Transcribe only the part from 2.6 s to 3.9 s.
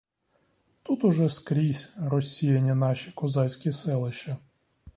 наші козацькі